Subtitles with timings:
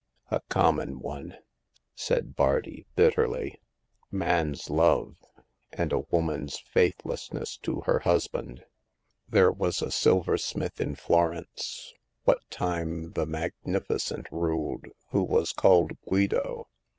[0.31, 1.35] A common one,'*
[1.93, 3.61] said Bardi, bitterly
[4.11, 5.15] —"man's love
[5.71, 8.65] and a woman's faithlessness to her husband.
[9.29, 11.93] There was a silversmith in Florence,
[12.23, 16.67] what time the Magnificent^ ruled, who was called Guido.